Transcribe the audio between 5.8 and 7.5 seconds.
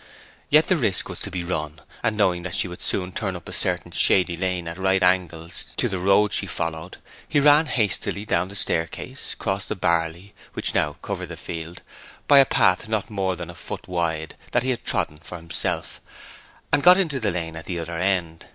the road she had followed, he